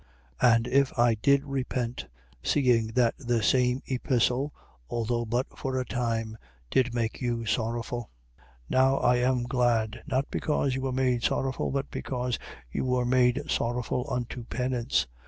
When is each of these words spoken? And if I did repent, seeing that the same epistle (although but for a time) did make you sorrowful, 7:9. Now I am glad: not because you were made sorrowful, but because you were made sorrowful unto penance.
And 0.41 0.65
if 0.65 0.97
I 0.97 1.13
did 1.13 1.45
repent, 1.45 2.07
seeing 2.41 2.87
that 2.95 3.13
the 3.19 3.43
same 3.43 3.83
epistle 3.85 4.51
(although 4.89 5.25
but 5.25 5.55
for 5.55 5.79
a 5.79 5.85
time) 5.85 6.39
did 6.71 6.91
make 6.95 7.21
you 7.21 7.45
sorrowful, 7.45 8.09
7:9. 8.39 8.45
Now 8.71 8.97
I 8.97 9.17
am 9.17 9.43
glad: 9.43 10.01
not 10.07 10.25
because 10.31 10.73
you 10.73 10.81
were 10.81 10.91
made 10.91 11.21
sorrowful, 11.21 11.69
but 11.69 11.91
because 11.91 12.39
you 12.71 12.83
were 12.83 13.05
made 13.05 13.43
sorrowful 13.47 14.07
unto 14.11 14.43
penance. 14.45 15.05